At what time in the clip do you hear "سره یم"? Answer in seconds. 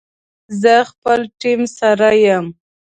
1.77-2.45